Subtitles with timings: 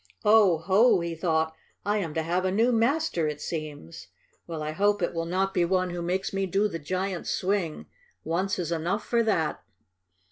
[0.25, 1.53] "Oh, ho!" he thought.
[1.85, 4.07] "I am to have a new master, it seems.
[4.47, 7.85] Well, I hope it will not be one who makes me do the giant's swing.
[8.23, 9.61] Once is enough for that!"